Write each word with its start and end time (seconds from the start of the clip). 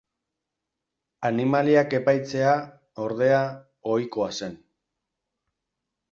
Animaliak 1.27 1.91
epaitzea, 1.97 2.53
ordea, 3.03 3.41
ohikoa 3.97 4.31
zen. 4.39 4.57